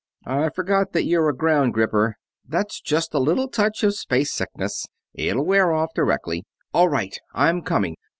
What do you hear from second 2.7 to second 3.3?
just a